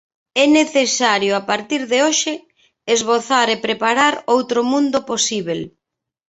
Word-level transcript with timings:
É 0.43 0.45
necesario 0.59 1.31
a 1.35 1.41
partir 1.49 1.81
de 1.91 1.97
hoxe 2.05 2.33
esbozar 2.95 3.47
e 3.55 3.57
preparar 3.65 4.13
outro 4.35 4.59
mundo 4.71 4.97
posíbel. 5.09 5.59